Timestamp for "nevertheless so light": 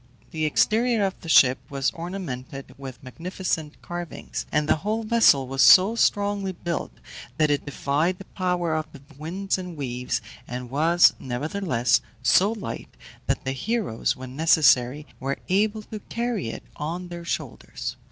11.19-12.89